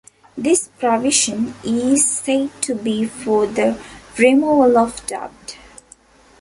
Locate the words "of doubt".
4.79-5.57